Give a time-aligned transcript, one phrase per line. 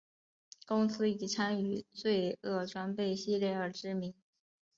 [0.65, 4.15] 公司以参与罪恶装备系列而知名。